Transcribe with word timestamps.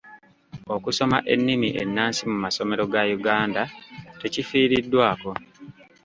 Okusoma 0.75 1.17
ennimi 1.33 1.69
ennansi 1.81 2.21
mu 2.31 2.37
masomero 2.43 2.83
ga 2.93 3.01
Uganda 3.17 3.63
tekifiiriddwako. 4.19 5.31